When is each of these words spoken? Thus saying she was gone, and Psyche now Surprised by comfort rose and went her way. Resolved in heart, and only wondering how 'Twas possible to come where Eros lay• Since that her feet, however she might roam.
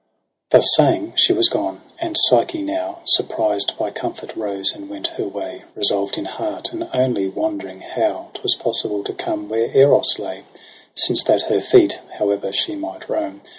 Thus 0.49 0.73
saying 0.75 1.13
she 1.15 1.31
was 1.31 1.47
gone, 1.49 1.81
and 1.99 2.17
Psyche 2.17 2.63
now 2.63 3.01
Surprised 3.05 3.73
by 3.77 3.91
comfort 3.91 4.35
rose 4.35 4.73
and 4.73 4.89
went 4.89 5.05
her 5.09 5.27
way. 5.27 5.61
Resolved 5.75 6.17
in 6.17 6.25
heart, 6.25 6.73
and 6.73 6.89
only 6.91 7.29
wondering 7.29 7.81
how 7.81 8.29
'Twas 8.33 8.55
possible 8.55 9.03
to 9.03 9.13
come 9.13 9.47
where 9.47 9.69
Eros 9.77 10.17
lay• 10.17 10.37
Since 10.95 11.23
that 11.25 11.43
her 11.43 11.61
feet, 11.61 11.99
however 12.17 12.51
she 12.51 12.73
might 12.75 13.07
roam. 13.07 13.41